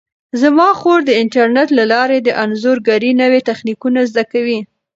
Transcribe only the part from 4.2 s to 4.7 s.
کوي.